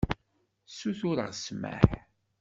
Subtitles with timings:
[0.77, 1.89] Sutureɣ ssmaḥ.